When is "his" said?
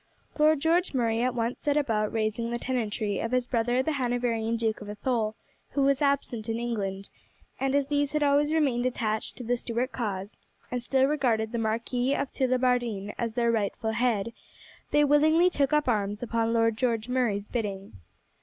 3.29-3.45